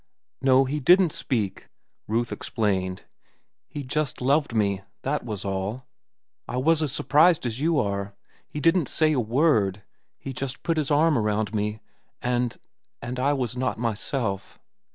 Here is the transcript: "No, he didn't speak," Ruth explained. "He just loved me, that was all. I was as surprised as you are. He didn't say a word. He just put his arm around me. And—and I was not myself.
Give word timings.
"No, 0.41 0.65
he 0.65 0.79
didn't 0.79 1.11
speak," 1.11 1.67
Ruth 2.07 2.31
explained. 2.31 3.05
"He 3.67 3.83
just 3.83 4.19
loved 4.19 4.55
me, 4.55 4.81
that 5.03 5.23
was 5.23 5.45
all. 5.45 5.85
I 6.47 6.57
was 6.57 6.81
as 6.81 6.91
surprised 6.91 7.45
as 7.45 7.59
you 7.61 7.77
are. 7.79 8.15
He 8.47 8.59
didn't 8.59 8.89
say 8.89 9.11
a 9.11 9.19
word. 9.19 9.83
He 10.17 10.33
just 10.33 10.63
put 10.63 10.77
his 10.77 10.89
arm 10.89 11.19
around 11.19 11.53
me. 11.53 11.81
And—and 12.19 13.19
I 13.19 13.33
was 13.33 13.55
not 13.55 13.77
myself. 13.77 14.57